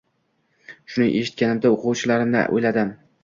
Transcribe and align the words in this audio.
Shuni 0.93 1.11
eshitganimda 1.19 1.71
o‘quvchilarimni 1.75 2.43
o‘yladim. 2.57 2.91